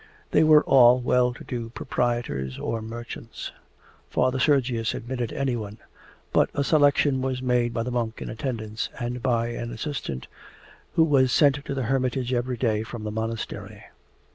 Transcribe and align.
They 0.31 0.43
were 0.43 0.63
all 0.63 0.99
well 0.99 1.31
to 1.31 1.43
do 1.43 1.69
proprietors 1.69 2.57
or 2.57 2.81
merchants. 2.81 3.51
Father 4.09 4.39
Sergius 4.39 4.95
admitted 4.95 5.31
anyone, 5.31 5.77
but 6.33 6.49
a 6.55 6.63
selection 6.63 7.21
was 7.21 7.43
made 7.43 7.71
by 7.71 7.83
the 7.83 7.91
monk 7.91 8.19
in 8.19 8.27
attendance 8.27 8.89
and 8.99 9.21
by 9.21 9.49
an 9.49 9.71
assistant 9.71 10.25
who 10.95 11.03
was 11.03 11.31
sent 11.31 11.63
to 11.65 11.75
the 11.75 11.83
hermitage 11.83 12.33
every 12.33 12.57
day 12.57 12.81
from 12.81 13.03
the 13.03 13.11
monastery. 13.11 13.83